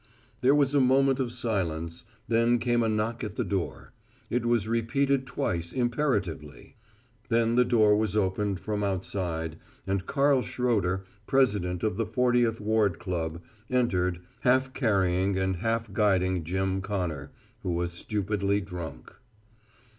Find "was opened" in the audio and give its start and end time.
7.95-8.59